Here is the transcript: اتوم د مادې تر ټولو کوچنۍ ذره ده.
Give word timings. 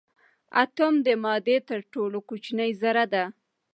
اتوم 0.63 0.93
د 1.07 1.07
مادې 1.23 1.57
تر 1.69 1.79
ټولو 1.93 2.17
کوچنۍ 2.29 2.71
ذره 2.81 3.05
ده. 3.13 3.23